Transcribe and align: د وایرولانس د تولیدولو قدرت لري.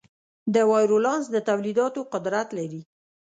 د 0.53 0.55
وایرولانس 0.71 1.25
د 1.31 1.35
تولیدولو 1.47 2.01
قدرت 2.13 2.47
لري. 2.57 2.81